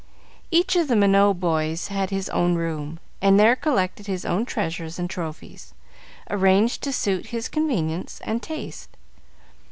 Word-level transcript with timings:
Each 0.49 0.75
of 0.75 0.87
the 0.87 0.95
Minot 0.95 1.39
boys 1.39 1.89
had 1.89 2.09
his 2.09 2.27
own 2.29 2.55
room, 2.55 2.97
and 3.21 3.39
there 3.39 3.55
collected 3.55 4.07
his 4.07 4.25
own 4.25 4.45
treasures 4.45 4.97
and 4.97 5.07
trophies, 5.07 5.75
arranged 6.27 6.81
to 6.81 6.91
suit 6.91 7.27
his 7.27 7.47
convenience 7.47 8.19
and 8.23 8.41
taste. 8.41 8.97